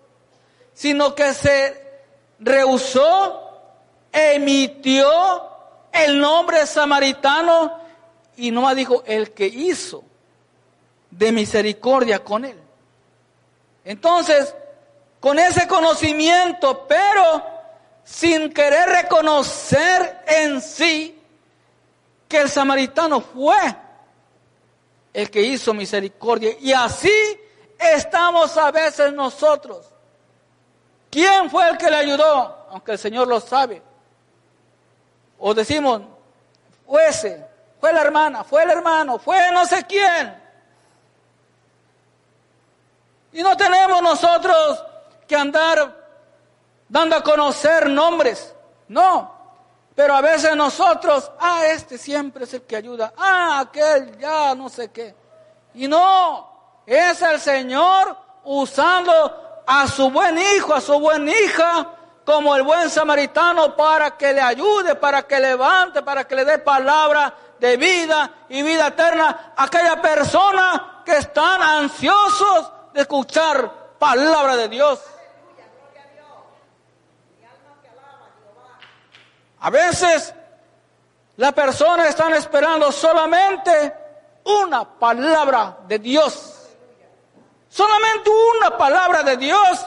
[0.72, 2.02] sino que se
[2.40, 3.60] rehusó,
[4.12, 5.08] emitió
[5.92, 7.78] el nombre samaritano
[8.36, 10.02] y no más dijo el que hizo
[11.10, 12.60] de misericordia con él.
[13.84, 14.54] Entonces,
[15.20, 17.53] con ese conocimiento, pero
[18.04, 21.20] sin querer reconocer en sí
[22.28, 23.56] que el samaritano fue
[25.12, 26.56] el que hizo misericordia.
[26.60, 27.12] Y así
[27.78, 29.86] estamos a veces nosotros.
[31.10, 32.66] ¿Quién fue el que le ayudó?
[32.70, 33.80] Aunque el Señor lo sabe.
[35.38, 36.02] O decimos,
[36.86, 37.46] fue ese,
[37.80, 40.42] fue la hermana, fue el hermano, fue no sé quién.
[43.32, 44.84] Y no tenemos nosotros
[45.26, 46.03] que andar
[46.94, 48.54] dando a conocer nombres.
[48.86, 49.34] No.
[49.96, 53.12] Pero a veces nosotros, ah, este siempre es el que ayuda.
[53.16, 55.12] Ah, aquel ya no sé qué.
[55.74, 61.90] Y no, es el Señor usando a su buen hijo, a su buena hija,
[62.24, 66.58] como el buen samaritano para que le ayude, para que levante, para que le dé
[66.58, 74.56] palabra de vida y vida eterna a aquella persona que están ansiosos de escuchar palabra
[74.56, 75.00] de Dios.
[79.64, 80.34] A veces
[81.36, 83.94] la persona está esperando solamente
[84.44, 86.68] una palabra de Dios.
[87.70, 89.86] Solamente una palabra de Dios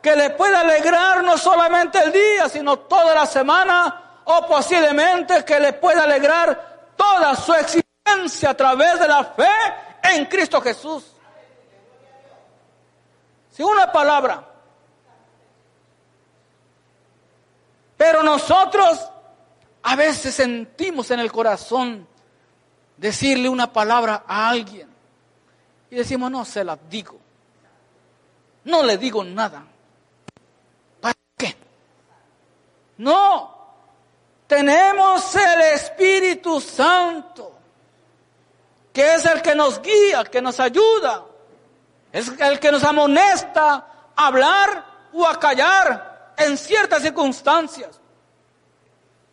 [0.00, 5.58] que le pueda alegrar no solamente el día, sino toda la semana o posiblemente que
[5.58, 9.50] le pueda alegrar toda su existencia a través de la fe
[10.04, 11.12] en Cristo Jesús.
[13.50, 14.47] Si una palabra
[17.98, 19.10] Pero nosotros
[19.82, 22.06] a veces sentimos en el corazón
[22.96, 24.88] decirle una palabra a alguien
[25.90, 27.18] y decimos, no se la digo.
[28.64, 29.64] No le digo nada.
[31.00, 31.56] ¿Para qué?
[32.98, 33.56] No.
[34.46, 37.58] Tenemos el Espíritu Santo
[38.92, 41.24] que es el que nos guía, que nos ayuda,
[42.10, 43.86] es el que nos amonesta
[44.16, 48.00] a hablar o a callar en ciertas circunstancias.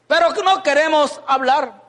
[0.07, 1.81] Pero que no queremos hablar.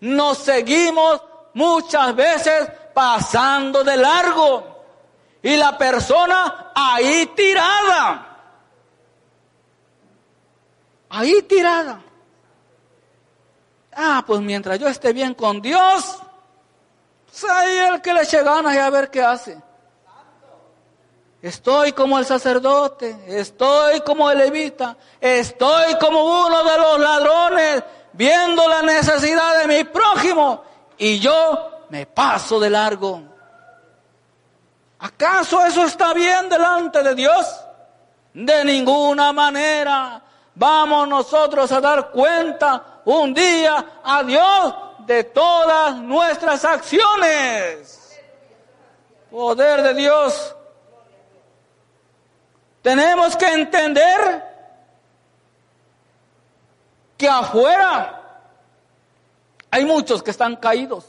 [0.00, 1.20] Nos seguimos
[1.54, 4.84] muchas veces pasando de largo.
[5.42, 8.24] Y la persona ahí tirada.
[11.10, 12.02] Ahí tirada.
[13.92, 16.18] Ah, pues mientras yo esté bien con Dios,
[17.26, 19.60] pues ahí el que le eche ganas y a ver qué hace.
[21.40, 28.66] Estoy como el sacerdote, estoy como el levita, estoy como uno de los ladrones, viendo
[28.66, 30.64] la necesidad de mi prójimo
[30.96, 33.22] y yo me paso de largo.
[34.98, 37.46] ¿Acaso eso está bien delante de Dios?
[38.34, 40.20] De ninguna manera
[40.56, 44.74] vamos nosotros a dar cuenta un día a Dios
[45.06, 48.20] de todas nuestras acciones.
[49.30, 50.56] Poder de Dios.
[52.82, 54.44] Tenemos que entender
[57.16, 58.18] que afuera
[59.70, 61.04] hay muchos que están caídos.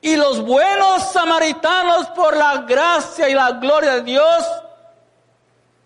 [0.00, 4.44] Y los buenos samaritanos, por la gracia y la gloria de Dios,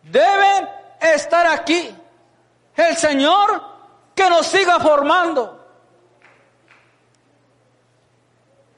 [0.03, 0.69] deben
[1.01, 1.97] estar aquí.
[2.77, 3.63] El Señor
[4.15, 5.61] que nos siga formando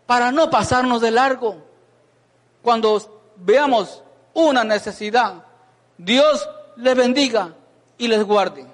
[0.07, 1.57] para no pasarnos de largo
[2.63, 4.04] cuando veamos
[4.35, 5.45] una necesidad.
[5.97, 7.55] Dios les bendiga
[7.99, 8.74] y les guarde.